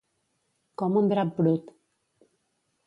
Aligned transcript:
Com 0.83 0.97
un 1.03 1.11
drap 1.13 1.37
brut. 1.41 1.71